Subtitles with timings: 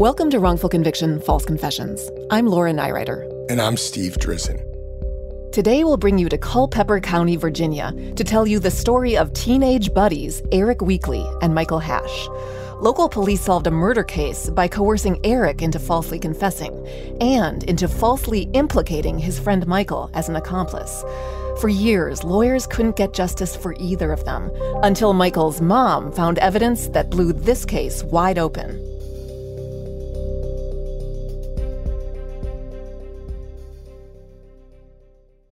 [0.00, 2.10] Welcome to Wrongful Conviction False Confessions.
[2.30, 3.28] I'm Laura Nirider.
[3.50, 4.64] And I'm Steve Drizin.
[5.52, 9.92] Today, we'll bring you to Culpeper County, Virginia, to tell you the story of teenage
[9.92, 12.28] buddies Eric Weakley and Michael Hash.
[12.80, 16.72] Local police solved a murder case by coercing Eric into falsely confessing
[17.20, 21.04] and into falsely implicating his friend Michael as an accomplice.
[21.60, 24.50] For years, lawyers couldn't get justice for either of them
[24.82, 28.89] until Michael's mom found evidence that blew this case wide open.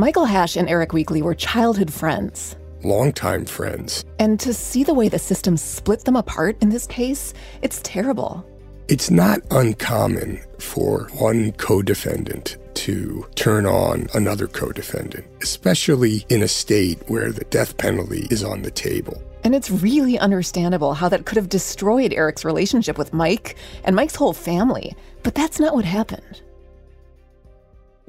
[0.00, 2.56] Michael Hash and Eric Weakley were childhood friends.
[2.82, 4.02] Longtime friends.
[4.18, 8.42] And to see the way the system split them apart in this case, it's terrible.
[8.88, 16.42] It's not uncommon for one co defendant to turn on another co defendant, especially in
[16.42, 19.22] a state where the death penalty is on the table.
[19.44, 24.16] And it's really understandable how that could have destroyed Eric's relationship with Mike and Mike's
[24.16, 24.96] whole family.
[25.22, 26.40] But that's not what happened.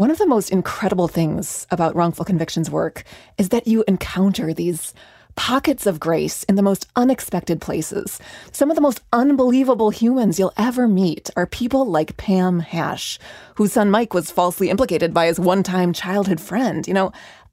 [0.02, 3.04] One of the most incredible things about wrongful convictions work
[3.38, 4.96] is that you encounter these
[5.36, 8.20] pockets of grace in the most unexpected places.
[8.52, 13.20] Some of the most unbelievable humans you'll ever meet are people like Pam Hash,
[13.54, 16.88] whose son Mike was falsely implicated by his one time childhood friend.
[16.88, 17.12] You know,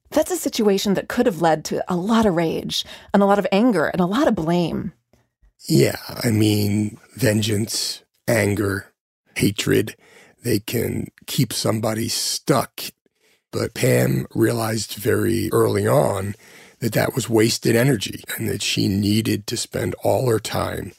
[0.08, 2.82] that's a situation that could have led to a lot of rage
[3.12, 4.94] and a lot of anger and a lot of blame.
[5.68, 8.90] Yeah, I mean, vengeance, anger,
[9.34, 9.96] hatred
[10.48, 12.80] they can keep somebody stuck.
[13.52, 16.34] But Pam realized very early on
[16.80, 20.92] that that was wasted energy and that she needed to spend all her time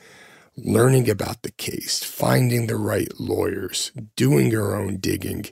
[0.55, 5.45] learning about the case, finding the right lawyers, doing her own digging,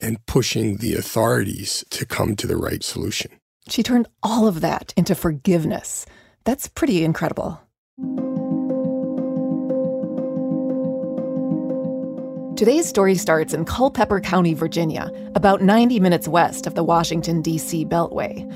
[0.00, 3.30] and pushing the authorities to come to the right solution.
[3.68, 6.04] She turned all of that into forgiveness.
[6.44, 7.60] That's pretty incredible.
[12.62, 17.84] Today's story starts in Culpeper County, Virginia, about 90 minutes west of the Washington, D.C.
[17.84, 18.48] Beltway.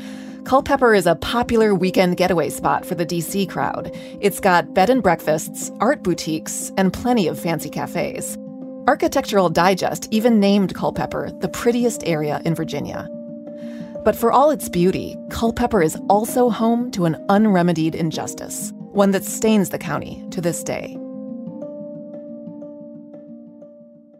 [0.45, 3.91] Culpeper is a popular weekend getaway spot for the DC crowd.
[4.21, 8.39] It's got bed and breakfasts, art boutiques, and plenty of fancy cafes.
[8.87, 13.09] Architectural Digest even named Culpeper the prettiest area in Virginia.
[14.05, 19.25] But for all its beauty, Culpeper is also home to an unremedied injustice, one that
[19.25, 20.97] stains the county to this day.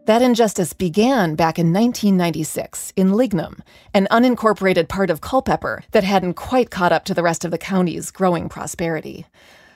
[0.07, 3.59] That injustice began back in 1996 in Lignum,
[3.93, 7.59] an unincorporated part of Culpeper that hadn't quite caught up to the rest of the
[7.59, 9.27] county's growing prosperity.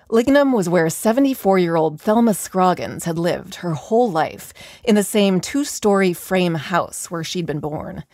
[0.08, 4.54] Lignum was where 74 year old Thelma Scroggins had lived her whole life,
[4.84, 8.04] in the same two story frame house where she'd been born.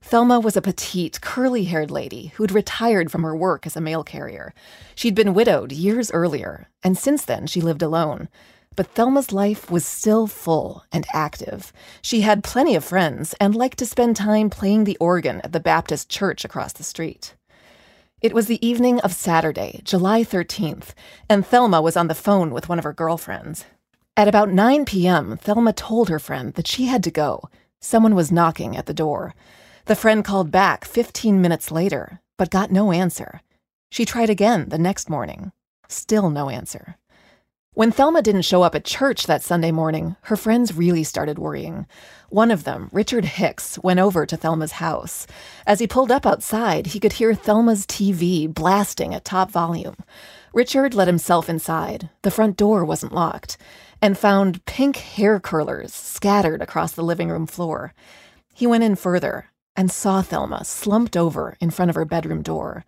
[0.00, 4.04] Thelma was a petite, curly haired lady who'd retired from her work as a mail
[4.04, 4.54] carrier.
[4.94, 8.28] She'd been widowed years earlier, and since then she lived alone.
[8.76, 11.72] But Thelma's life was still full and active.
[12.02, 15.60] She had plenty of friends and liked to spend time playing the organ at the
[15.60, 17.36] Baptist church across the street.
[18.20, 20.94] It was the evening of Saturday, July 13th,
[21.28, 23.66] and Thelma was on the phone with one of her girlfriends.
[24.16, 27.48] At about 9 p.m., Thelma told her friend that she had to go.
[27.80, 29.34] Someone was knocking at the door.
[29.84, 33.42] The friend called back 15 minutes later, but got no answer.
[33.90, 35.52] She tried again the next morning.
[35.88, 36.96] Still no answer.
[37.74, 41.86] When Thelma didn't show up at church that Sunday morning, her friends really started worrying.
[42.28, 45.26] One of them, Richard Hicks, went over to Thelma's house.
[45.66, 49.96] As he pulled up outside, he could hear Thelma's TV blasting at top volume.
[50.52, 52.10] Richard let himself inside.
[52.22, 53.56] The front door wasn't locked,
[54.00, 57.92] and found pink hair curlers scattered across the living room floor.
[58.54, 62.84] He went in further and saw Thelma slumped over in front of her bedroom door.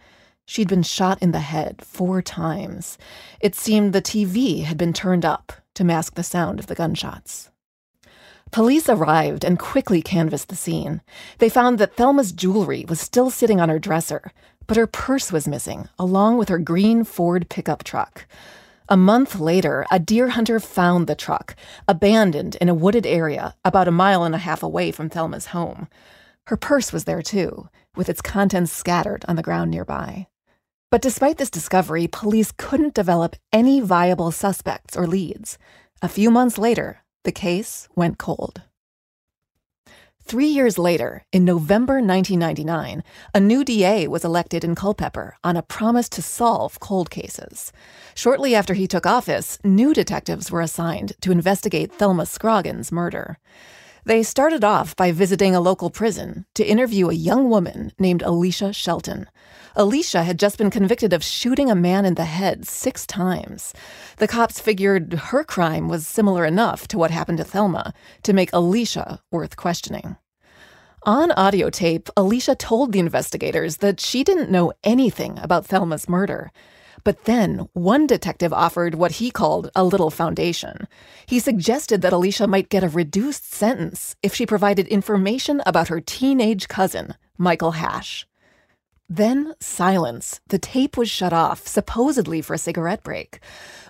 [0.48, 2.98] She'd been shot in the head four times.
[3.40, 7.50] It seemed the TV had been turned up to mask the sound of the gunshots.
[8.52, 11.02] Police arrived and quickly canvassed the scene.
[11.38, 14.31] They found that Thelma's jewelry was still sitting on her dresser,
[14.69, 18.26] but her purse was missing, along with her green Ford pickup truck.
[18.88, 21.56] A month later, a deer hunter found the truck,
[21.88, 25.88] abandoned in a wooded area about a mile and a half away from Thelma's home.
[26.46, 30.28] Her purse was there too, with its contents scattered on the ground nearby.
[30.90, 35.58] But despite this discovery, police couldn't develop any viable suspects or leads.
[36.00, 38.62] A few months later, the case went cold.
[40.22, 45.62] Three years later, in November 1999, a new DA was elected in Culpeper on a
[45.62, 47.72] promise to solve cold cases.
[48.14, 53.38] Shortly after he took office, new detectives were assigned to investigate Thelma Scroggins' murder.
[54.06, 58.72] They started off by visiting a local prison to interview a young woman named Alicia
[58.72, 59.28] Shelton.
[59.74, 63.74] Alicia had just been convicted of shooting a man in the head six times.
[64.18, 67.92] The cops figured her crime was similar enough to what happened to Thelma
[68.22, 70.16] to make Alicia worth questioning.
[71.02, 76.52] On audio tape, Alicia told the investigators that she didn't know anything about Thelma's murder.
[77.06, 80.88] But then one detective offered what he called a little foundation.
[81.24, 86.00] He suggested that Alicia might get a reduced sentence if she provided information about her
[86.00, 88.26] teenage cousin, Michael Hash.
[89.08, 90.40] Then silence.
[90.48, 93.38] The tape was shut off, supposedly for a cigarette break.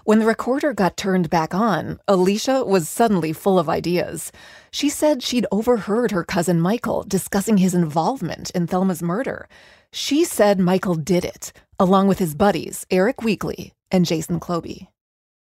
[0.04, 4.30] When the recorder got turned back on, Alicia was suddenly full of ideas.
[4.70, 9.48] She said she'd overheard her cousin Michael discussing his involvement in Thelma's murder.
[9.90, 14.88] She said Michael did it, along with his buddies, Eric Weakley and Jason Kloby.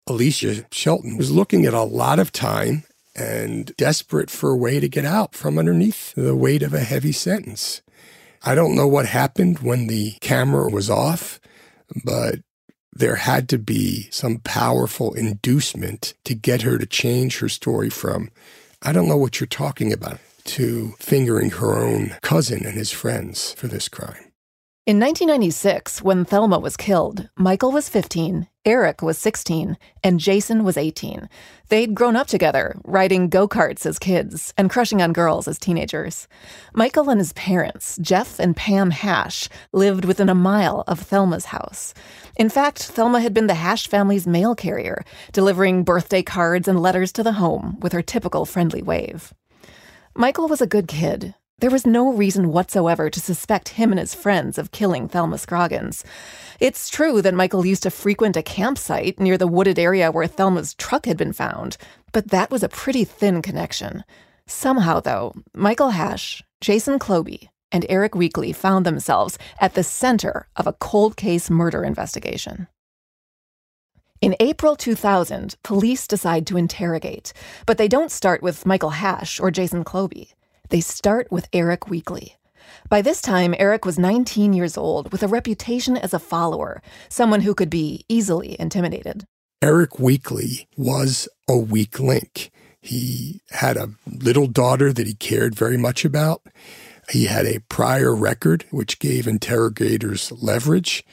[0.06, 2.84] Alicia Shelton was looking at a lot of time
[3.14, 7.12] and desperate for a way to get out from underneath the weight of a heavy
[7.12, 7.82] sentence.
[8.42, 11.40] I don't know what happened when the camera was off,
[12.04, 12.40] but
[12.92, 18.30] there had to be some powerful inducement to get her to change her story from,
[18.82, 23.52] I don't know what you're talking about, to fingering her own cousin and his friends
[23.52, 24.31] for this crime.
[24.84, 30.76] In 1996, when Thelma was killed, Michael was 15, Eric was 16, and Jason was
[30.76, 31.28] 18.
[31.68, 36.26] They'd grown up together, riding go karts as kids and crushing on girls as teenagers.
[36.74, 41.94] Michael and his parents, Jeff and Pam Hash, lived within a mile of Thelma's house.
[42.34, 47.12] In fact, Thelma had been the Hash family's mail carrier, delivering birthday cards and letters
[47.12, 49.32] to the home with her typical friendly wave.
[50.16, 54.16] Michael was a good kid, there was no reason whatsoever to suspect him and his
[54.16, 56.04] friends of killing Thelma Scroggins.
[56.58, 60.74] It's true that Michael used to frequent a campsite near the wooded area where Thelma's
[60.74, 61.76] truck had been found,
[62.10, 64.02] but that was a pretty thin connection.
[64.44, 70.66] Somehow, though, Michael Hash, Jason Kloby, and Eric Weakley found themselves at the center of
[70.66, 72.66] a cold case murder investigation.
[74.20, 77.32] In April 2000, police decide to interrogate,
[77.66, 80.32] but they don't start with Michael Hash or Jason Kloby.
[80.72, 82.36] They start with Eric Weakley.
[82.88, 87.42] By this time, Eric was 19 years old with a reputation as a follower, someone
[87.42, 89.26] who could be easily intimidated.
[89.60, 92.50] Eric Weakley was a weak link.
[92.80, 96.40] He had a little daughter that he cared very much about.
[97.10, 101.04] He had a prior record, which gave interrogators leverage.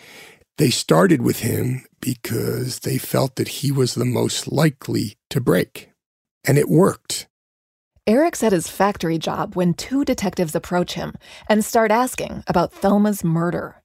[0.57, 5.89] They started with him because they felt that he was the most likely to break.
[6.45, 7.27] And it worked.
[8.09, 11.13] Eric's at his factory job when two detectives approach him
[11.47, 13.83] and start asking about Thelma's murder.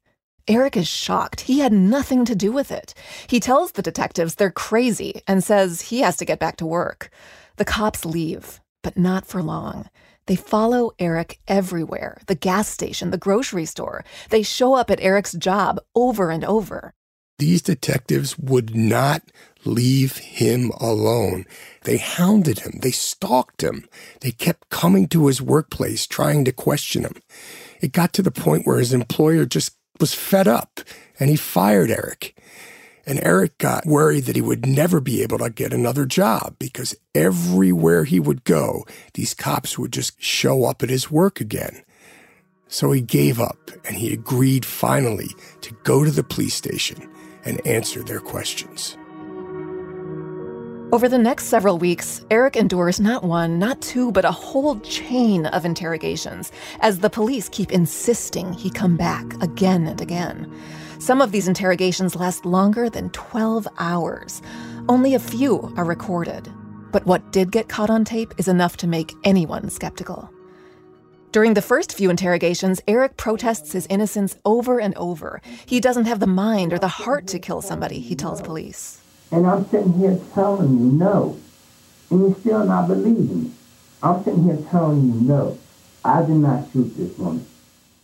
[0.48, 1.42] Eric is shocked.
[1.42, 2.94] He had nothing to do with it.
[3.26, 7.10] He tells the detectives they're crazy and says he has to get back to work.
[7.56, 9.90] The cops leave, but not for long.
[10.24, 14.06] They follow Eric everywhere the gas station, the grocery store.
[14.30, 16.94] They show up at Eric's job over and over.
[17.38, 19.22] These detectives would not
[19.66, 21.44] leave him alone.
[21.84, 22.80] They hounded him.
[22.82, 23.86] They stalked him.
[24.20, 27.14] They kept coming to his workplace trying to question him.
[27.80, 30.80] It got to the point where his employer just was fed up
[31.20, 32.36] and he fired Eric.
[33.06, 36.96] And Eric got worried that he would never be able to get another job because
[37.14, 41.84] everywhere he would go, these cops would just show up at his work again.
[42.66, 45.28] So he gave up and he agreed finally
[45.60, 47.08] to go to the police station
[47.44, 48.96] and answer their questions.
[50.94, 55.44] Over the next several weeks, Eric endures not one, not two, but a whole chain
[55.46, 60.54] of interrogations as the police keep insisting he come back again and again.
[61.00, 64.40] Some of these interrogations last longer than 12 hours.
[64.88, 66.48] Only a few are recorded.
[66.92, 70.30] But what did get caught on tape is enough to make anyone skeptical.
[71.32, 75.42] During the first few interrogations, Eric protests his innocence over and over.
[75.66, 79.00] He doesn't have the mind or the heart to kill somebody, he tells police.
[79.30, 81.38] And I'm sitting here telling you no.
[82.10, 83.50] And you're still not believing me.
[84.02, 85.58] I'm sitting here telling you no.
[86.04, 87.46] I did not shoot this woman.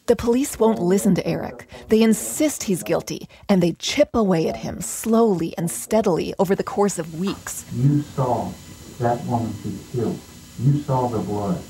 [0.06, 1.68] The police won't listen to Eric.
[1.88, 6.64] They insist he's guilty, and they chip away at him slowly and steadily over the
[6.64, 7.64] course of weeks.
[7.72, 8.50] You saw
[8.98, 10.18] that woman be killed.
[10.58, 11.62] You saw the blood.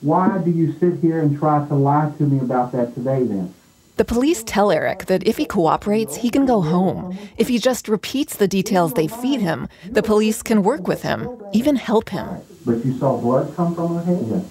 [0.00, 3.52] Why do you sit here and try to lie to me about that today then?
[3.96, 7.16] The police tell Eric that if he cooperates, he can go home.
[7.38, 11.28] If he just repeats the details they feed him, the police can work with him,
[11.52, 12.28] even help him.
[12.66, 14.44] But you saw blood come from her head?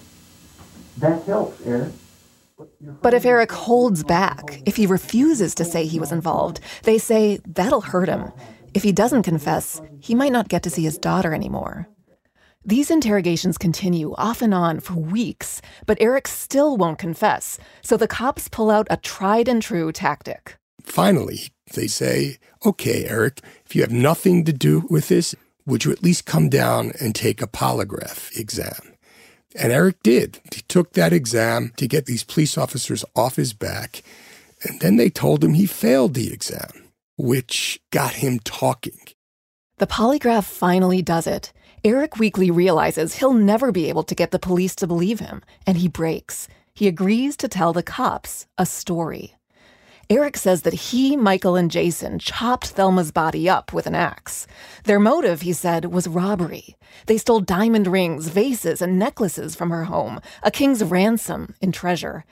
[0.98, 1.92] That helps, Eric.
[3.02, 7.38] But if Eric holds back, if he refuses to say he was involved, they say
[7.46, 8.32] that'll hurt him.
[8.74, 11.88] If he doesn't confess, he might not get to see his daughter anymore.
[12.68, 18.08] These interrogations continue off and on for weeks, but Eric still won't confess, so the
[18.08, 20.56] cops pull out a tried and true tactic.
[20.82, 25.32] Finally, they say, okay, Eric, if you have nothing to do with this,
[25.64, 28.96] would you at least come down and take a polygraph exam?
[29.54, 30.40] And Eric did.
[30.52, 34.02] He took that exam to get these police officers off his back,
[34.68, 38.98] and then they told him he failed the exam, which got him talking.
[39.78, 41.52] The polygraph finally does it.
[41.84, 45.76] Eric Weakley realizes he'll never be able to get the police to believe him, and
[45.76, 46.48] he breaks.
[46.74, 49.34] He agrees to tell the cops a story.
[50.08, 54.46] Eric says that he, Michael, and Jason chopped Thelma's body up with an axe.
[54.84, 56.76] Their motive, he said, was robbery.
[57.06, 62.24] They stole diamond rings, vases, and necklaces from her home, a king's ransom in treasure.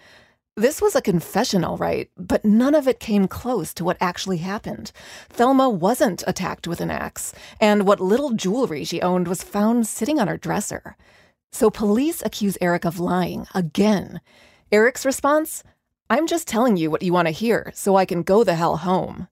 [0.56, 4.36] This was a confession, all right, but none of it came close to what actually
[4.36, 4.92] happened.
[5.28, 10.20] Thelma wasn't attacked with an axe, and what little jewelry she owned was found sitting
[10.20, 10.96] on her dresser.
[11.50, 14.20] So police accuse Eric of lying again.
[14.70, 15.64] Eric's response?
[16.08, 18.76] I'm just telling you what you want to hear so I can go the hell
[18.76, 19.26] home.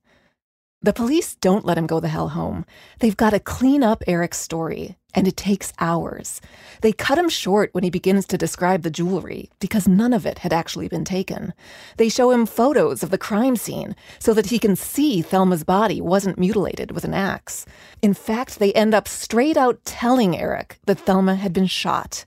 [0.83, 2.65] The police don't let him go the hell home.
[2.99, 6.41] They've got to clean up Eric's story, and it takes hours.
[6.81, 10.39] They cut him short when he begins to describe the jewelry because none of it
[10.39, 11.53] had actually been taken.
[11.95, 16.01] They show him photos of the crime scene so that he can see Thelma's body
[16.01, 17.65] wasn't mutilated with an axe.
[18.01, 22.25] In fact, they end up straight out telling Eric that Thelma had been shot.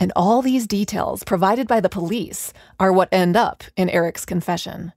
[0.00, 4.92] And all these details provided by the police are what end up in Eric's confession.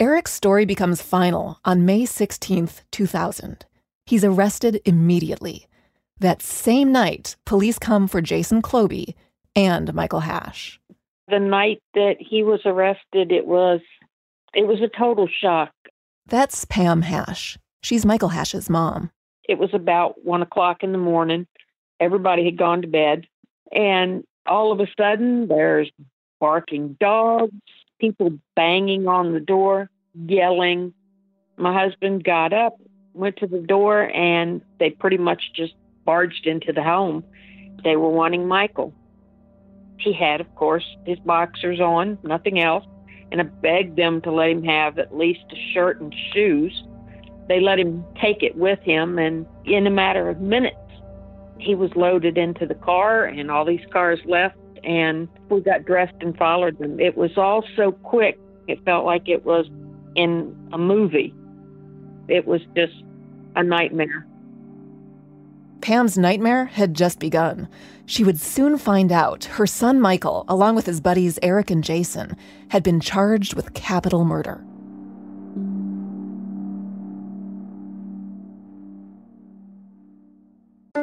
[0.00, 3.66] Eric's story becomes final on May 16th, 2000.
[4.06, 5.66] He's arrested immediately.
[6.20, 9.14] That same night, police come for Jason Kloby
[9.56, 10.78] and Michael Hash.
[11.26, 13.80] The night that he was arrested, it was
[14.54, 15.72] it was a total shock.
[16.26, 17.58] That's Pam Hash.
[17.82, 19.10] She's Michael Hash's mom.
[19.48, 21.48] It was about one o'clock in the morning.
[21.98, 23.26] Everybody had gone to bed,
[23.72, 25.90] and all of a sudden, there's
[26.38, 27.50] barking dogs,
[27.98, 30.92] people banging on the door, yelling.
[31.56, 32.78] My husband got up,
[33.14, 35.74] went to the door, and they pretty much just
[36.04, 37.24] barged into the home.
[37.84, 38.94] They were wanting Michael.
[39.98, 42.84] He had, of course, his boxers on, nothing else,
[43.30, 46.84] and I begged them to let him have at least a shirt and shoes.
[47.48, 50.76] They let him take it with him, and in a matter of minutes,
[51.58, 56.14] he was loaded into the car, and all these cars left and we got dressed
[56.20, 56.98] and followed them.
[57.00, 58.38] It was all so quick.
[58.66, 59.66] It felt like it was
[60.14, 61.34] in a movie.
[62.28, 62.92] It was just
[63.56, 64.26] a nightmare.
[65.80, 67.68] Pam's nightmare had just begun.
[68.04, 72.36] She would soon find out her son Michael, along with his buddies Eric and Jason,
[72.68, 74.64] had been charged with capital murder.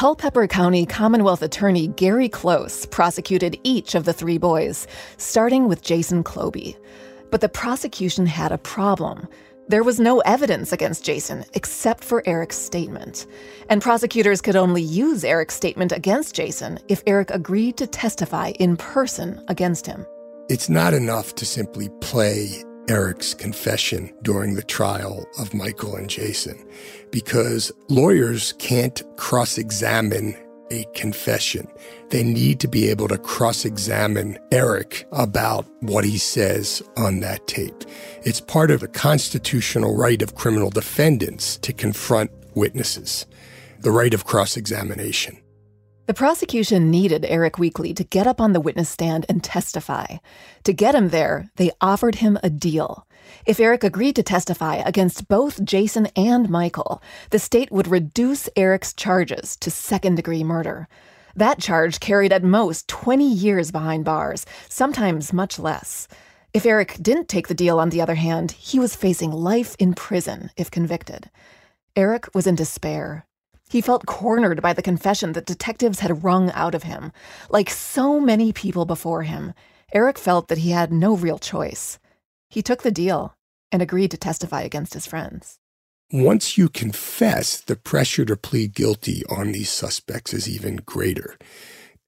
[0.00, 4.86] Culpeper County Commonwealth Attorney Gary Close prosecuted each of the three boys,
[5.18, 6.74] starting with Jason Kloby.
[7.30, 9.28] But the prosecution had a problem.
[9.68, 13.26] There was no evidence against Jason except for Eric's statement.
[13.68, 18.78] And prosecutors could only use Eric's statement against Jason if Eric agreed to testify in
[18.78, 20.06] person against him.
[20.48, 26.58] It's not enough to simply play Eric's confession during the trial of Michael and Jason
[27.10, 30.36] because lawyers can't cross examine
[30.70, 31.66] a confession.
[32.10, 37.46] They need to be able to cross examine Eric about what he says on that
[37.46, 37.84] tape.
[38.22, 43.26] It's part of the constitutional right of criminal defendants to confront witnesses,
[43.80, 45.38] the right of cross examination.
[46.10, 50.16] The prosecution needed Eric Weakley to get up on the witness stand and testify.
[50.64, 53.06] To get him there, they offered him a deal.
[53.46, 58.92] If Eric agreed to testify against both Jason and Michael, the state would reduce Eric's
[58.92, 60.88] charges to second degree murder.
[61.36, 66.08] That charge carried at most 20 years behind bars, sometimes much less.
[66.52, 69.94] If Eric didn't take the deal, on the other hand, he was facing life in
[69.94, 71.30] prison if convicted.
[71.94, 73.26] Eric was in despair.
[73.70, 77.12] He felt cornered by the confession that detectives had wrung out of him.
[77.50, 79.54] Like so many people before him,
[79.92, 82.00] Eric felt that he had no real choice.
[82.48, 83.36] He took the deal
[83.70, 85.60] and agreed to testify against his friends.
[86.12, 91.38] Once you confess, the pressure to plead guilty on these suspects is even greater.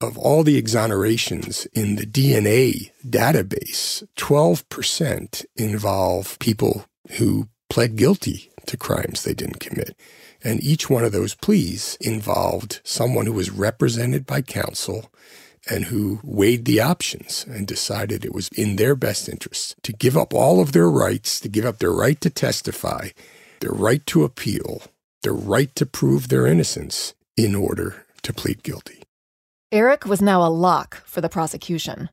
[0.01, 8.75] Of all the exonerations in the DNA database, 12% involve people who pled guilty to
[8.75, 9.95] crimes they didn't commit.
[10.43, 15.09] And each one of those pleas involved someone who was represented by counsel
[15.69, 20.17] and who weighed the options and decided it was in their best interest to give
[20.17, 23.09] up all of their rights, to give up their right to testify,
[23.61, 24.83] their right to appeal,
[25.21, 29.03] their right to prove their innocence in order to plead guilty.
[29.71, 32.09] Eric was now a lock for the prosecution.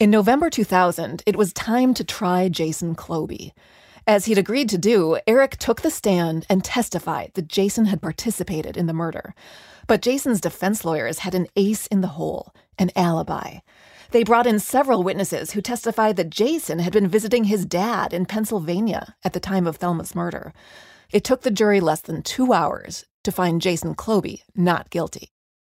[0.00, 3.52] In November 2000, it was time to try Jason Kloby.
[4.06, 8.76] As he'd agreed to do, Eric took the stand and testified that Jason had participated
[8.76, 9.34] in the murder.
[9.86, 13.58] But Jason's defense lawyers had an ace in the hole an alibi.
[14.10, 18.26] They brought in several witnesses who testified that Jason had been visiting his dad in
[18.26, 20.52] Pennsylvania at the time of Thelma's murder.
[21.12, 25.28] It took the jury less than two hours to find Jason Kloby not guilty.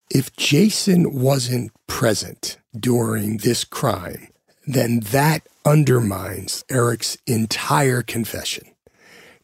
[0.09, 4.27] If Jason wasn't present during this crime,
[4.65, 8.73] then that undermines Eric's entire confession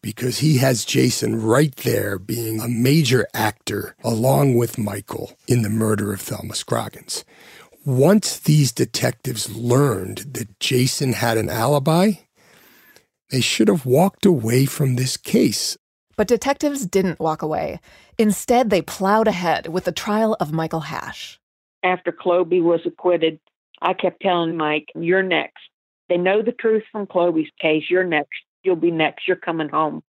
[0.02, 5.70] because he has Jason right there being a major actor along with Michael in the
[5.70, 7.26] murder of Thelma Scroggins.
[7.86, 12.14] Once these detectives learned that Jason had an alibi,
[13.30, 15.78] they should have walked away from this case.
[16.16, 17.80] But detectives didn't walk away.
[18.18, 21.40] Instead, they plowed ahead with the trial of Michael Hash.
[21.84, 23.40] After Kloby was acquitted,
[23.82, 25.60] I kept telling Mike, You're next.
[26.10, 27.84] They know the truth from Chloe's case.
[27.90, 28.38] You're next.
[28.64, 29.28] You'll be next.
[29.28, 30.02] You're coming home.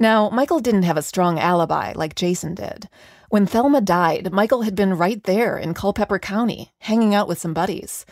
[0.00, 2.88] Now, Michael didn't have a strong alibi like Jason did.
[3.28, 7.54] When Thelma died, Michael had been right there in Culpeper County, hanging out with some
[7.54, 8.04] buddies.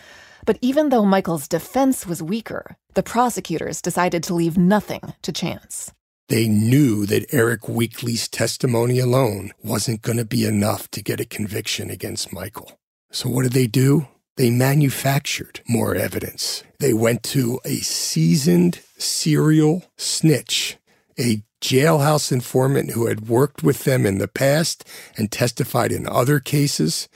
[0.45, 5.93] But even though Michael's defense was weaker, the prosecutors decided to leave nothing to chance.
[6.29, 11.25] They knew that Eric Weakley's testimony alone wasn't going to be enough to get a
[11.25, 12.79] conviction against Michael.
[13.11, 14.07] So what did they do?
[14.37, 16.65] They manufactured more evidence.
[16.79, 20.79] They went to a seasoned serial snitch,
[21.19, 26.41] a jailhouse informant who had worked with them in the past and testified in other
[26.41, 27.09] cases,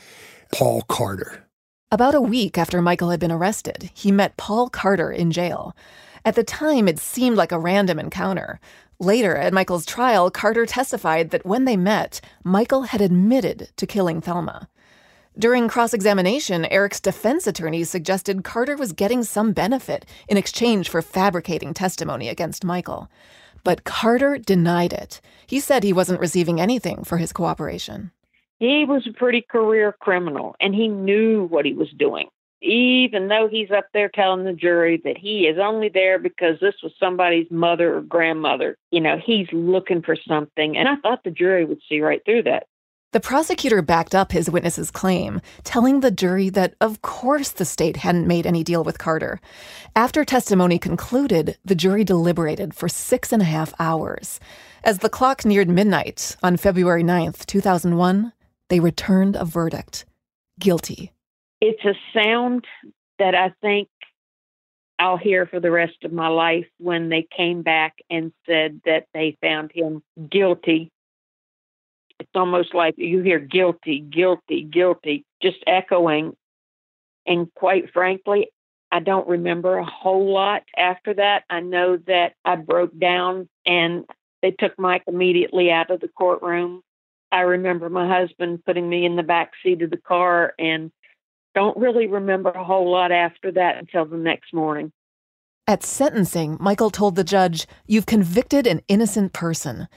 [0.52, 1.44] Paul Carter.
[1.90, 5.74] About a week after Michael had been arrested, he met Paul Carter in jail.
[6.24, 8.61] At the time, it seemed like a random encounter.
[8.98, 14.20] Later, at Michael's trial, Carter testified that when they met, Michael had admitted to killing
[14.20, 14.68] Thelma.
[15.38, 21.03] During cross examination, Eric's defense attorney suggested Carter was getting some benefit in exchange for
[21.03, 23.11] fabricating testimony against Michael.
[23.62, 25.20] But Carter denied it.
[25.46, 28.12] He said he wasn't receiving anything for his cooperation.
[28.61, 32.29] He was a pretty career criminal and he knew what he was doing.
[32.62, 36.77] Even though he's up there telling the jury that he is only there because this
[36.83, 40.79] was somebody's mother or grandmother, you know, he's looking for something.
[40.79, 42.68] And I thought the jury would see right through that.
[43.16, 47.96] The prosecutor backed up his witness's claim, telling the jury that, of course, the state
[47.96, 49.40] hadn't made any deal with Carter.
[49.96, 54.38] After testimony concluded, the jury deliberated for six and a half hours.
[54.85, 58.35] As the clock neared midnight on February 9th, 2001,
[58.68, 60.05] they returned a verdict
[60.61, 61.14] guilty.
[61.62, 62.66] It's a sound
[63.18, 63.88] that I think
[64.98, 69.07] I'll hear for the rest of my life when they came back and said that
[69.14, 70.92] they found him guilty
[72.18, 76.37] it's almost like you hear guilty, guilty, guilty, just echoing.
[77.26, 78.48] And quite frankly,
[78.90, 81.44] I don't remember a whole lot after that.
[81.50, 84.05] I know that I broke down and
[84.42, 86.83] they took Mike immediately out of the courtroom.
[87.33, 90.92] I remember my husband putting me in the back seat of the car and
[91.55, 94.92] don't really remember a whole lot after that until the next morning.
[95.66, 99.88] At sentencing, Michael told the judge, You've convicted an innocent person.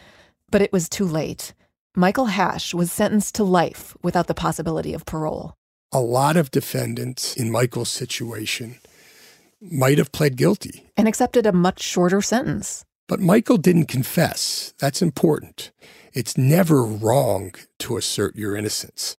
[0.49, 1.53] But it was too late.
[1.95, 5.55] Michael Hash was sentenced to life without the possibility of parole.
[5.91, 8.77] A lot of defendants in Michael's situation
[9.59, 12.85] might have pled guilty and accepted a much shorter sentence.
[13.07, 14.75] But Michael didn't confess.
[14.77, 15.71] That's important.
[16.13, 19.17] It's never wrong to assert your innocence.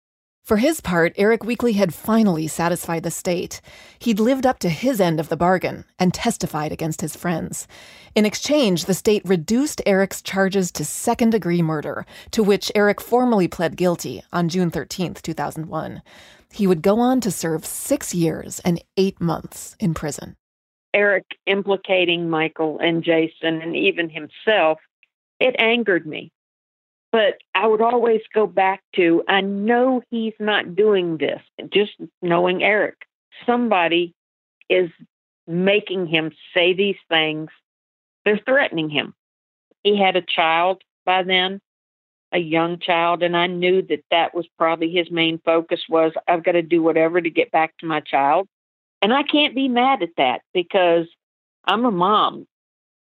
[0.50, 3.60] For his part, Eric Weakley had finally satisfied the state.
[4.00, 7.68] He'd lived up to his end of the bargain and testified against his friends.
[8.16, 13.46] In exchange, the state reduced Eric's charges to second degree murder, to which Eric formally
[13.46, 16.02] pled guilty on June 13, 2001.
[16.52, 20.34] He would go on to serve six years and eight months in prison.
[20.92, 24.80] Eric implicating Michael and Jason and even himself,
[25.38, 26.32] it angered me
[27.12, 31.40] but I would always go back to I know he's not doing this.
[31.73, 31.92] Just
[32.23, 32.96] knowing Eric,
[33.46, 34.14] somebody
[34.68, 34.90] is
[35.46, 37.51] making him say these things.
[38.25, 39.14] They're threatening him.
[39.83, 41.61] He had a child by then,
[42.33, 46.44] a young child, and I knew that that was probably his main focus was I've
[46.44, 48.46] got to do whatever to get back to my child.
[49.03, 51.07] And I can't be mad at that because
[51.64, 52.46] I'm a mom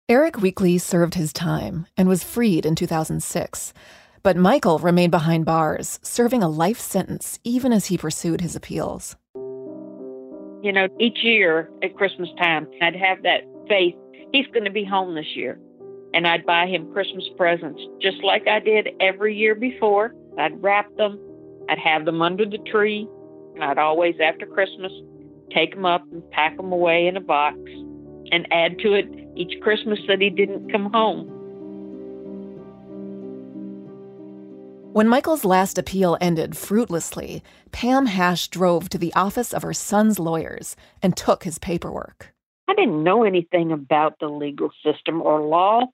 [0.09, 3.73] Eric Weakley served his time and was freed in 2006.
[4.21, 9.15] But Michael remained behind bars, serving a life sentence even as he pursued his appeals.
[10.61, 13.95] You know, each year at Christmas time, I'd have that faith
[14.33, 15.57] he's going to be home this year.
[16.13, 20.13] And I'd buy him Christmas presents just like I did every year before.
[20.37, 21.17] I'd wrap them,
[21.69, 23.07] I'd have them under the tree,
[23.55, 24.91] and I'd always, after Christmas,
[25.55, 27.57] take them up and pack them away in a box
[28.33, 31.27] and add to it each Christmas that he didn't come home.
[34.91, 40.19] When Michael's last appeal ended fruitlessly, Pam Hash drove to the office of her son's
[40.19, 42.33] lawyers and took his paperwork.
[42.67, 45.85] I didn't know anything about the legal system or law.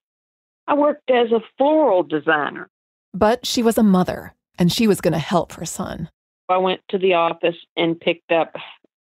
[0.67, 2.69] I worked as a floral designer.
[3.13, 6.09] But she was a mother, and she was going to help her son.
[6.47, 8.53] I went to the office and picked up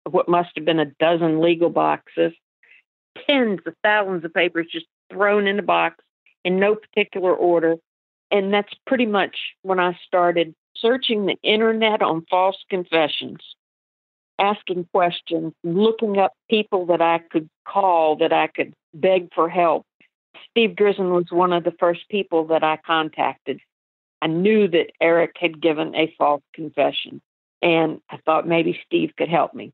[0.10, 2.34] what must have been a dozen legal boxes
[3.28, 6.04] tens of thousands of papers just thrown in a box
[6.44, 7.76] in no particular order.
[8.32, 13.40] And that's pretty much when I started searching the internet on false confessions.
[14.42, 19.86] asking questions, looking up people that I could call, that I could beg for help.
[20.50, 23.62] Steve Drizin was one of the first people that I contacted.
[24.22, 27.22] I knew that Eric had given a false confession,
[27.62, 29.74] and I thought maybe Steve could help me.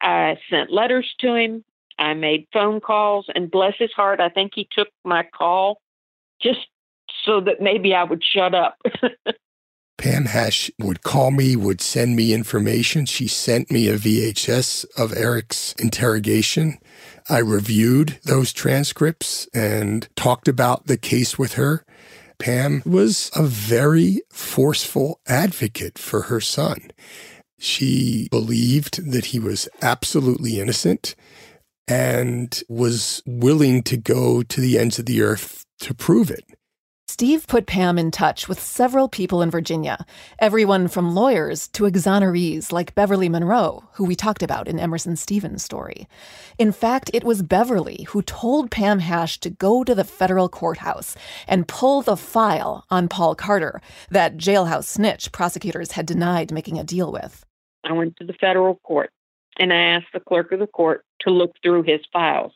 [0.00, 1.64] I sent letters to him.
[1.98, 5.80] I made phone calls, and bless his heart, I think he took my call
[6.40, 6.66] just
[7.24, 8.78] so that maybe I would shut up.
[9.98, 13.06] Pam Hash would call me, would send me information.
[13.06, 16.78] She sent me a VHS of Eric's interrogation.
[17.30, 21.84] I reviewed those transcripts and talked about the case with her.
[22.38, 26.90] Pam was a very forceful advocate for her son.
[27.58, 31.14] She believed that he was absolutely innocent
[31.88, 36.44] and was willing to go to the ends of the earth to prove it.
[37.08, 40.04] Steve put Pam in touch with several people in Virginia,
[40.38, 45.62] everyone from lawyers to exonerees like Beverly Monroe, who we talked about in Emerson Stevens'
[45.62, 46.08] story.
[46.58, 51.16] In fact, it was Beverly who told Pam Hash to go to the federal courthouse
[51.46, 56.84] and pull the file on Paul Carter, that jailhouse snitch prosecutors had denied making a
[56.84, 57.46] deal with.
[57.84, 59.10] I went to the federal court
[59.58, 62.52] and I asked the clerk of the court to look through his files.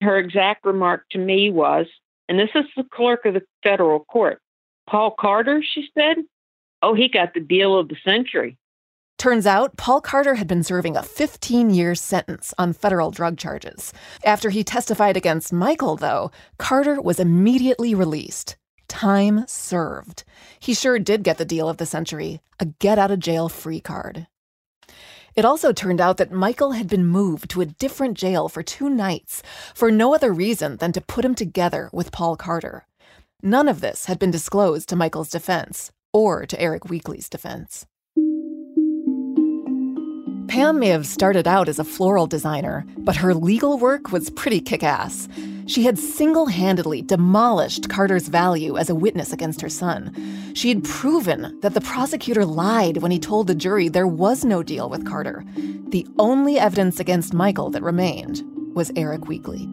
[0.00, 1.86] Her exact remark to me was,
[2.28, 4.40] and this is the clerk of the federal court.
[4.88, 6.16] Paul Carter, she said.
[6.82, 8.58] Oh, he got the deal of the century.
[9.16, 13.92] Turns out, Paul Carter had been serving a 15 year sentence on federal drug charges.
[14.24, 18.56] After he testified against Michael, though, Carter was immediately released.
[18.88, 20.24] Time served.
[20.60, 23.80] He sure did get the deal of the century a get out of jail free
[23.80, 24.26] card.
[25.36, 28.88] It also turned out that Michael had been moved to a different jail for two
[28.88, 29.42] nights
[29.74, 32.86] for no other reason than to put him together with Paul Carter.
[33.42, 37.84] None of this had been disclosed to Michael's defense or to Eric Weakley's defense.
[40.48, 44.60] Pam may have started out as a floral designer, but her legal work was pretty
[44.60, 45.28] kick ass.
[45.66, 50.14] She had single handedly demolished Carter's value as a witness against her son.
[50.54, 54.62] She had proven that the prosecutor lied when he told the jury there was no
[54.62, 55.44] deal with Carter.
[55.88, 58.42] The only evidence against Michael that remained
[58.74, 59.70] was Eric Weakley.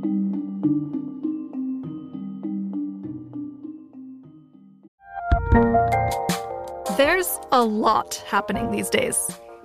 [6.98, 9.18] There's a lot happening these days.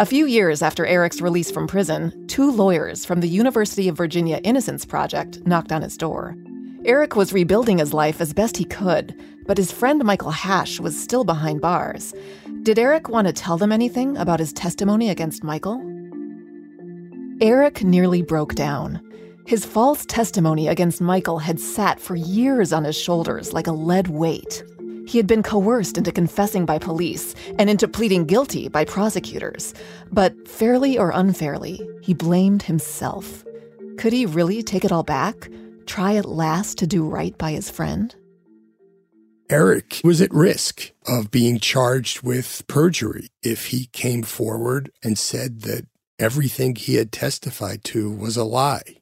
[0.00, 4.40] A few years after Eric's release from prison, two lawyers from the University of Virginia
[4.44, 6.36] Innocence Project knocked on his door.
[6.84, 9.12] Eric was rebuilding his life as best he could,
[9.44, 12.14] but his friend Michael Hash was still behind bars.
[12.62, 15.82] Did Eric want to tell them anything about his testimony against Michael?
[17.40, 19.02] Eric nearly broke down.
[19.48, 24.06] His false testimony against Michael had sat for years on his shoulders like a lead
[24.06, 24.62] weight.
[25.08, 29.72] He had been coerced into confessing by police and into pleading guilty by prosecutors.
[30.12, 33.42] But fairly or unfairly, he blamed himself.
[33.96, 35.48] Could he really take it all back?
[35.86, 38.14] Try at last to do right by his friend?
[39.48, 45.62] Eric was at risk of being charged with perjury if he came forward and said
[45.62, 45.86] that
[46.18, 48.98] everything he had testified to was a lie.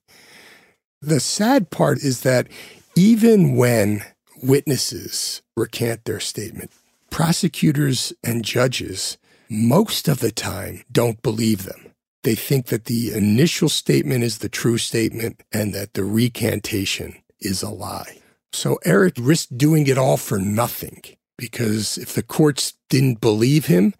[1.03, 2.47] The sad part is that
[2.95, 4.05] even when
[4.43, 6.71] witnesses recant their statement,
[7.11, 9.19] prosecutors and judges
[9.49, 11.93] most of the time don't believe them.
[12.25, 17.63] They think that the initial statement is the true statement and that the recantation is
[17.63, 18.19] a lie.
[18.53, 21.03] So Eric risked doing it all for nothing
[21.39, 23.95] because if the courts didn't believe him,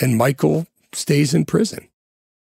[0.00, 1.88] then Michael stays in prison.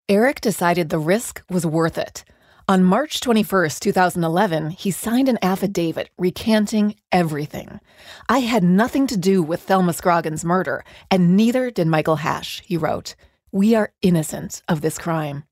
[0.09, 2.25] Eric decided the risk was worth it.
[2.71, 7.81] On March 21, 2011, he signed an affidavit recanting everything.
[8.29, 12.77] I had nothing to do with Thelma Scroggins' murder, and neither did Michael Hash, he
[12.77, 13.17] wrote.
[13.51, 15.43] We are innocent of this crime.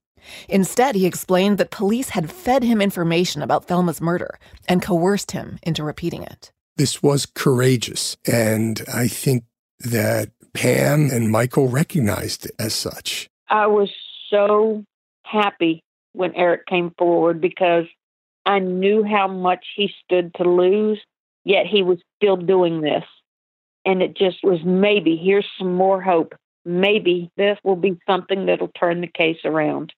[0.49, 5.59] Instead, he explained that police had fed him information about Thelma's murder and coerced him
[5.65, 6.53] into repeating it.
[6.77, 9.43] This was courageous, and I think
[9.81, 13.29] that Pam and Michael recognized it as such.
[13.49, 13.91] I was
[14.31, 14.85] so
[15.25, 15.83] happy
[16.19, 17.85] when Eric came forward because
[18.45, 20.99] I knew how much he stood to lose,
[21.45, 23.05] yet he was still doing this.
[23.85, 26.35] And it just was maybe here's some more hope.
[26.65, 29.93] Maybe this will be something that'll turn the case around.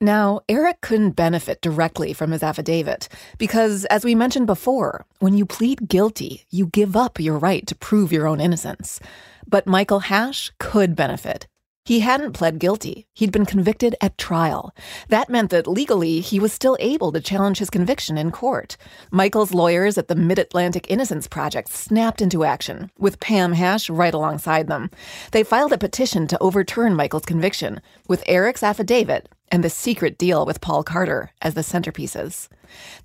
[0.00, 5.46] Now, Eric couldn't benefit directly from his affidavit because, as we mentioned before, when you
[5.46, 8.98] plead guilty, you give up your right to prove your own innocence.
[9.46, 11.46] But Michael Hash could benefit
[11.84, 13.06] he hadn't pled guilty.
[13.14, 14.74] He'd been convicted at trial.
[15.08, 18.76] That meant that legally he was still able to challenge his conviction in court.
[19.10, 24.14] Michael's lawyers at the Mid Atlantic Innocence Project snapped into action, with Pam Hash right
[24.14, 24.90] alongside them.
[25.32, 30.46] They filed a petition to overturn Michael's conviction, with Eric's affidavit and the secret deal
[30.46, 32.48] with Paul Carter as the centerpieces.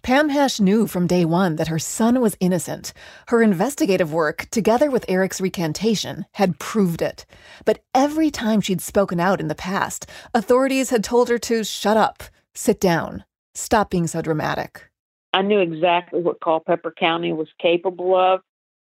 [0.01, 2.93] Pam Hash knew from day one that her son was innocent.
[3.28, 7.25] Her investigative work, together with Eric's recantation, had proved it.
[7.65, 11.97] But every time she'd spoken out in the past, authorities had told her to shut
[11.97, 12.23] up,
[12.54, 13.23] sit down,
[13.54, 14.89] stop being so dramatic.
[15.34, 18.41] I knew exactly what Culpeper County was capable of.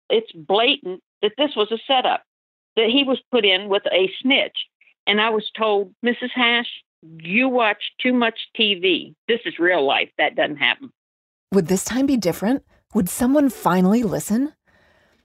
[0.08, 2.22] It's blatant that this was a setup,
[2.76, 4.56] that he was put in with a snitch.
[5.08, 6.30] And I was told, Mrs.
[6.34, 6.68] Hash,
[7.02, 9.14] you watch too much TV.
[9.28, 10.10] This is real life.
[10.18, 10.92] That doesn't happen.
[11.52, 12.64] Would this time be different?
[12.94, 14.52] Would someone finally listen?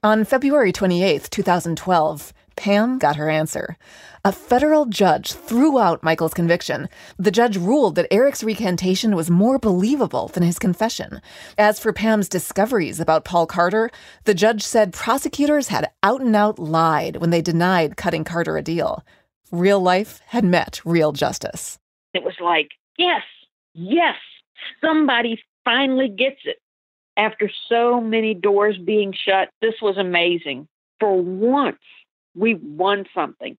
[0.04, 3.78] On February 28, 2012, Pam got her answer.
[4.26, 6.90] A federal judge threw out Michael's conviction.
[7.18, 11.22] The judge ruled that Eric's recantation was more believable than his confession.
[11.58, 13.90] As for Pam's discoveries about Paul Carter,
[14.26, 18.64] the judge said prosecutors had out and out lied when they denied cutting Carter a
[18.64, 19.04] deal
[19.52, 21.78] real life had met real justice.
[22.14, 23.24] It was like, yes,
[23.74, 24.16] yes,
[24.80, 26.58] somebody finally gets it.
[27.18, 30.68] After so many doors being shut, this was amazing.
[31.00, 31.78] For once,
[32.36, 33.58] we won something.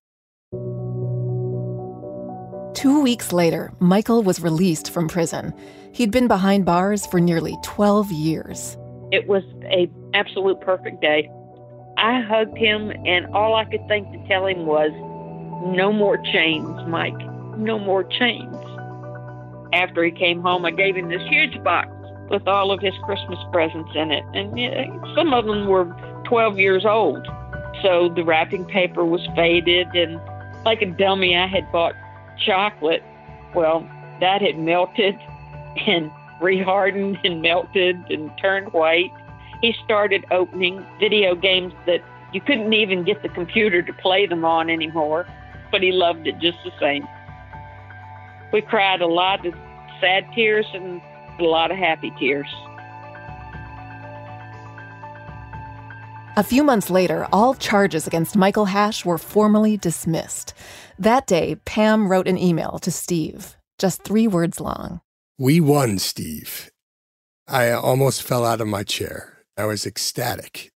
[2.74, 5.52] Two weeks later, Michael was released from prison.
[5.92, 8.76] He'd been behind bars for nearly 12 years.
[9.12, 11.30] It was a absolute perfect day.
[11.98, 14.90] I hugged him, and all I could think to tell him was,
[15.62, 17.18] no more chains, Mike.
[17.56, 18.56] No more chains.
[19.72, 21.88] After he came home, I gave him this huge box
[22.30, 24.24] with all of his Christmas presents in it.
[24.34, 25.84] And some of them were
[26.24, 27.26] 12 years old.
[27.80, 30.20] So the wrapping paper was faded, and
[30.64, 31.94] like a dummy, I had bought
[32.44, 33.02] chocolate.
[33.54, 33.88] Well,
[34.20, 35.14] that had melted
[35.86, 39.12] and rehardened and melted and turned white.
[39.60, 44.44] He started opening video games that you couldn't even get the computer to play them
[44.44, 45.26] on anymore
[45.72, 47.04] but he loved it just the same.
[48.52, 49.54] We cried a lot of
[50.00, 51.00] sad tears and
[51.40, 52.46] a lot of happy tears.
[56.34, 60.54] A few months later, all charges against Michael Hash were formally dismissed.
[60.98, 65.02] That day, Pam wrote an email to Steve, just three words long.
[65.38, 66.70] We won, Steve.
[67.46, 69.44] I almost fell out of my chair.
[69.58, 70.71] I was ecstatic.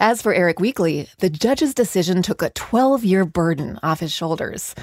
[0.00, 4.76] As for Eric Weakley, the judge's decision took a 12 year burden off his shoulders.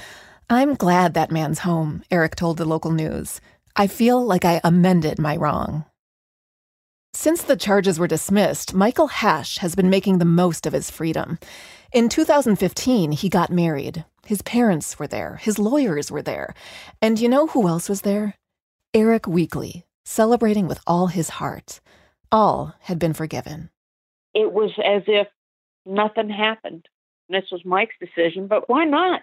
[0.50, 3.40] I'm glad that man's home, Eric told the local news.
[3.78, 5.86] I feel like I amended my wrong.
[7.14, 11.40] Since the charges were dismissed, Michael Hash has been making the most of his freedom.
[11.94, 14.04] In 2015, he got married.
[14.26, 16.54] His parents were there, his lawyers were there.
[17.02, 18.36] And you know who else was there?
[18.94, 21.80] Eric Weakley, celebrating with all his heart.
[22.34, 23.70] All had been forgiven
[24.36, 25.28] it was as if
[25.86, 26.86] nothing happened.
[27.30, 29.22] This was Mike's decision, but why not?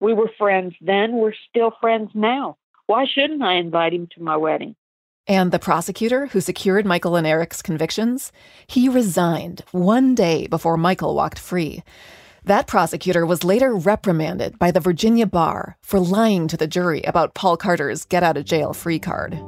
[0.00, 2.56] We were friends then, we're still friends now.
[2.86, 4.74] Why shouldn't I invite him to my wedding?
[5.28, 8.32] And the prosecutor who secured Michael and Eric's convictions,
[8.66, 11.82] he resigned one day before Michael walked free.
[12.44, 17.34] That prosecutor was later reprimanded by the Virginia bar for lying to the jury about
[17.34, 19.38] Paul Carter's get out of jail free card.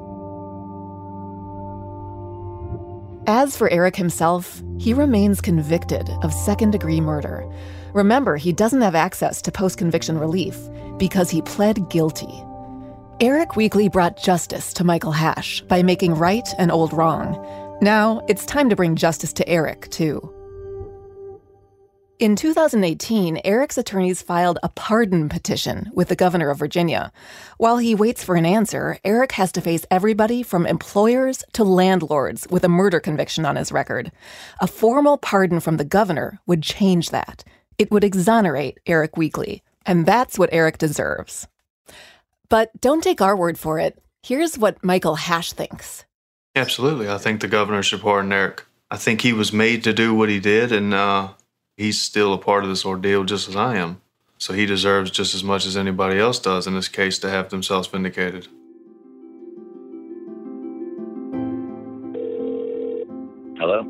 [3.27, 7.51] As for Eric himself, he remains convicted of second degree murder.
[7.95, 10.59] Remember, he doesn't have access to post conviction relief
[10.99, 12.45] because he pled guilty.
[13.21, 17.79] Eric Weakley brought justice to Michael Hash by making right an old wrong.
[17.81, 20.21] Now it's time to bring justice to Eric, too.
[22.25, 27.13] In 2018, Eric's attorneys filed a pardon petition with the governor of Virginia.
[27.59, 32.47] While he waits for an answer, Eric has to face everybody from employers to landlords
[32.49, 34.11] with a murder conviction on his record.
[34.59, 37.45] A formal pardon from the governor would change that.
[37.77, 41.47] It would exonerate Eric Weakley, and that's what Eric deserves.
[42.49, 44.03] But don't take our word for it.
[44.23, 46.07] Here's what Michael Hash thinks.
[46.57, 47.07] Absolutely.
[47.07, 48.65] I think the governor should pardon Eric.
[48.91, 51.29] I think he was made to do what he did, and uh,
[51.77, 54.01] he's still a part of this ordeal just as I am.
[54.39, 57.49] So he deserves just as much as anybody else does in this case to have
[57.49, 58.49] themselves vindicated.
[63.59, 63.87] Hello?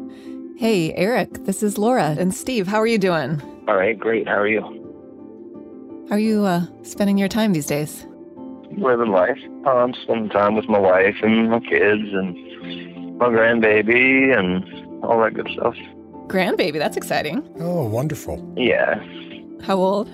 [0.57, 2.69] Hey, Eric, this is Laura and Steve.
[2.69, 3.43] How are you doing?
[3.67, 4.29] All right, great.
[4.29, 4.61] How are you?
[6.09, 8.07] How are you uh, spending your time these days?
[8.77, 9.39] Living life.
[9.67, 15.23] I'm um, spending time with my wife and my kids and my grandbaby and all
[15.23, 15.77] that good stuff.
[16.29, 17.47] Grandbaby, that's exciting.
[17.61, 18.43] Oh, wonderful.
[18.57, 19.03] Yeah.
[19.63, 20.09] How old?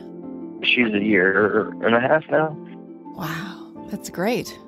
[0.63, 2.57] She's a year and a half now.
[3.17, 4.59] Wow, that's great.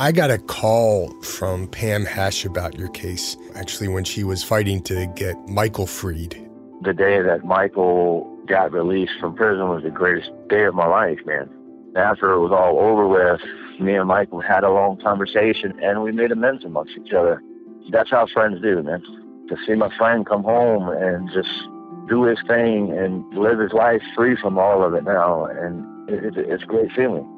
[0.00, 4.82] I got a call from Pam Hash about your case, actually, when she was fighting
[4.84, 6.40] to get Michael freed.
[6.82, 11.20] The day that Michael got released from prison was the greatest day of my life,
[11.24, 11.48] man.
[11.96, 13.40] After it was all over with,
[13.80, 17.40] me and Michael had a long conversation and we made amends amongst each other.
[17.90, 19.02] That's how friends do, man.
[19.48, 21.50] To see my friend come home and just
[22.08, 26.24] do his thing and live his life free from all of it now, and it,
[26.24, 27.30] it, it's a great feeling.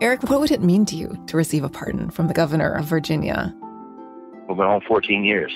[0.00, 2.84] Eric, what would it mean to you to receive a pardon from the governor of
[2.84, 3.54] Virginia?
[4.48, 5.52] We've been home 14 years.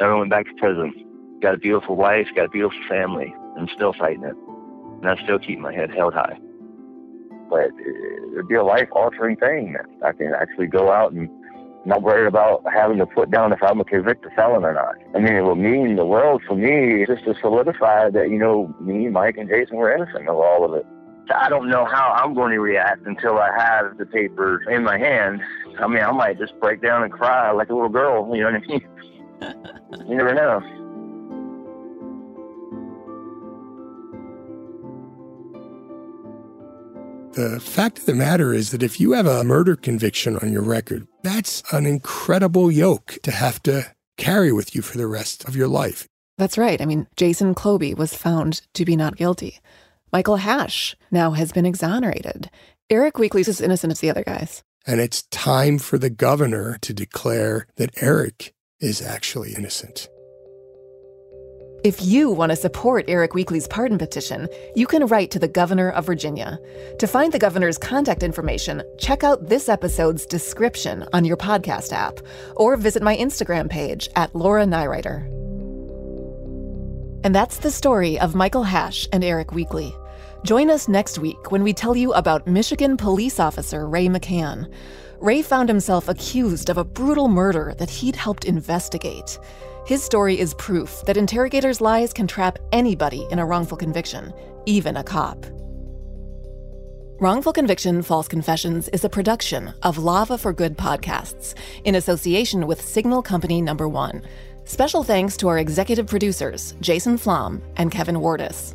[0.00, 0.92] Never went back to prison.
[1.40, 4.34] Got a beautiful wife, got a beautiful family, and still fighting it.
[5.00, 6.38] And I still keep my head held high.
[7.48, 7.70] But
[8.32, 9.76] it'd be a life altering thing.
[10.04, 11.30] I can actually go out and
[11.84, 14.94] not worried about having to put down if I'm a convicted felon or not.
[15.14, 18.74] I mean, it will mean the world for me just to solidify that, you know,
[18.80, 20.86] me, Mike, and Jason were innocent of all of it.
[21.34, 24.98] I don't know how I'm going to react until I have the papers in my
[24.98, 25.42] hand.
[25.78, 28.52] I mean, I might just break down and cry like a little girl, you know
[28.52, 30.08] what I mean?
[30.08, 30.60] you never know.
[37.32, 40.62] The fact of the matter is that if you have a murder conviction on your
[40.62, 45.54] record, that's an incredible yoke to have to carry with you for the rest of
[45.54, 46.08] your life.
[46.36, 46.80] That's right.
[46.80, 49.60] I mean, Jason Kloby was found to be not guilty.
[50.12, 52.50] Michael Hash now has been exonerated.
[52.90, 54.62] Eric Weakley's as innocent as the other guys.
[54.86, 60.08] And it's time for the governor to declare that Eric is actually innocent.
[61.84, 65.90] If you want to support Eric Weakley's pardon petition, you can write to the governor
[65.90, 66.58] of Virginia.
[66.98, 72.18] To find the governor's contact information, check out this episode's description on your podcast app
[72.56, 75.26] or visit my Instagram page at Laura Nirider.
[77.24, 79.94] And that's the story of Michael Hash and Eric Weakley.
[80.44, 84.68] Join us next week when we tell you about Michigan police officer Ray McCann.
[85.20, 89.38] Ray found himself accused of a brutal murder that he'd helped investigate.
[89.88, 94.34] His story is proof that interrogators' lies can trap anybody in a wrongful conviction,
[94.66, 95.46] even a cop.
[97.20, 102.82] Wrongful Conviction False Confessions is a production of Lava for Good podcasts in association with
[102.82, 104.20] Signal Company Number One.
[104.66, 108.74] Special thanks to our executive producers, Jason Flom and Kevin Wardis.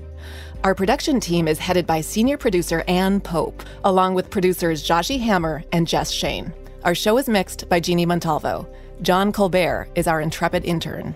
[0.63, 5.63] Our production team is headed by senior producer Ann Pope, along with producers Joshi Hammer
[5.73, 6.51] and Jess Shane.
[6.83, 8.67] Our show is mixed by Jeannie Montalvo.
[9.03, 11.13] John Colbert is our intrepid intern.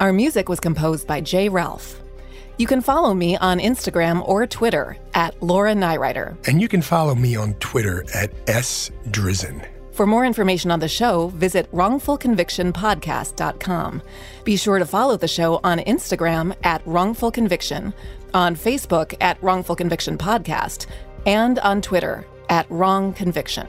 [0.00, 2.00] Our music was composed by Jay Ralph.
[2.56, 6.36] You can follow me on Instagram or Twitter at Laura Nirider.
[6.48, 9.64] And you can follow me on Twitter at S Drizin.
[9.92, 14.02] For more information on the show, visit wrongfulconvictionpodcast.com.
[14.42, 17.94] Be sure to follow the show on Instagram at Wrongful Conviction,
[18.34, 20.86] on Facebook at Wrongful Conviction Podcast,
[21.24, 23.68] and on Twitter at Wrong Conviction.